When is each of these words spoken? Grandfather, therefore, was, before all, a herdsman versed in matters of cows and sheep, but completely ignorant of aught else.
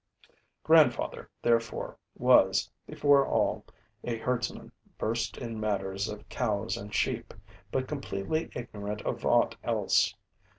Grandfather, 0.63 1.29
therefore, 1.43 1.95
was, 2.15 2.71
before 2.87 3.23
all, 3.27 3.63
a 4.03 4.17
herdsman 4.17 4.71
versed 4.97 5.37
in 5.37 5.59
matters 5.59 6.09
of 6.09 6.27
cows 6.27 6.75
and 6.75 6.91
sheep, 6.91 7.35
but 7.71 7.87
completely 7.87 8.49
ignorant 8.55 9.03
of 9.03 9.23
aught 9.27 9.57
else. 9.63 10.15